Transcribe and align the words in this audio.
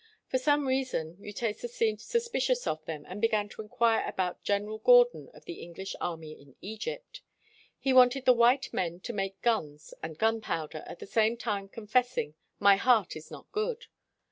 For 0.29 0.39
some 0.39 0.67
reason, 0.67 1.15
Mutesa 1.19 1.69
seemed 1.69 2.01
suspicious 2.01 2.65
of 2.65 2.83
them 2.85 3.05
and 3.07 3.21
began 3.21 3.49
to 3.49 3.61
inquire 3.61 4.03
about 4.09 4.41
General 4.41 4.79
Gordon 4.79 5.29
of 5.35 5.45
the 5.45 5.61
English 5.61 5.95
army 6.01 6.31
in 6.31 6.55
Egypt. 6.59 7.21
He 7.77 7.93
wanted 7.93 8.25
the 8.25 8.33
white 8.33 8.73
men 8.73 8.99
to 9.01 9.13
make 9.13 9.43
guns 9.43 9.93
and 10.01 10.17
gunpowder, 10.17 10.83
at 10.87 10.97
the 10.97 11.05
same 11.05 11.37
time 11.37 11.67
confessing 11.69 12.33
"My 12.57 12.77
heart 12.77 13.15
is 13.15 13.29
not 13.29 13.51
good." 13.51 13.85